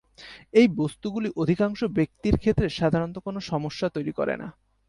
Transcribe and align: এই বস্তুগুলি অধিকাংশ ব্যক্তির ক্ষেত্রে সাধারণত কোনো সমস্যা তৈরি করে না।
এই 0.53 0.67
বস্তুগুলি 0.77 1.29
অধিকাংশ 1.35 1.79
ব্যক্তির 1.97 2.35
ক্ষেত্রে 2.37 2.67
সাধারণত 2.79 3.17
কোনো 3.19 3.39
সমস্যা 3.51 3.87
তৈরি 3.89 4.13
করে 4.13 4.35
না। 4.41 4.47